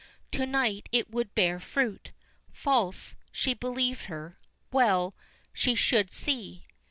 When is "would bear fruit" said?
1.11-2.09